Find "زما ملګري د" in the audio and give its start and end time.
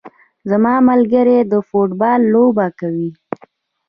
0.49-1.53